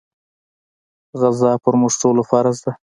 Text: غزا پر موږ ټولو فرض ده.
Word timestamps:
غزا 1.19 1.51
پر 1.63 1.73
موږ 1.81 1.93
ټولو 2.01 2.21
فرض 2.29 2.55
ده. 2.63 2.71